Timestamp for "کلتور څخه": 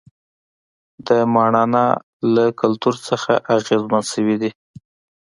2.61-3.31